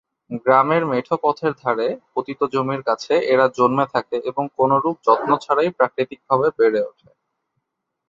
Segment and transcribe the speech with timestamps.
[0.41, 6.47] গ্রামের মেঠো পথের ধারে, পতিত জমির কাছে এরা জন্মে থাকে এবং কোনরূপ যত্ন ছাড়াই প্রাকৃতিকভাবে
[6.57, 7.09] বেড়ে ওঠে।